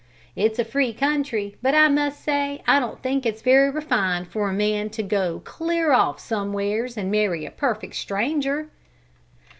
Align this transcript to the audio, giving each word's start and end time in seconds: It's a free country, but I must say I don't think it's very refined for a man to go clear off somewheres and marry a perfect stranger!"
It's 0.35 0.57
a 0.57 0.65
free 0.65 0.93
country, 0.93 1.57
but 1.61 1.75
I 1.75 1.87
must 1.87 2.23
say 2.23 2.63
I 2.65 2.79
don't 2.79 3.03
think 3.03 3.23
it's 3.23 3.43
very 3.43 3.69
refined 3.69 4.29
for 4.29 4.49
a 4.49 4.51
man 4.51 4.89
to 4.89 5.03
go 5.03 5.41
clear 5.45 5.91
off 5.91 6.19
somewheres 6.19 6.97
and 6.97 7.11
marry 7.11 7.45
a 7.45 7.51
perfect 7.51 7.93
stranger!" 7.93 8.69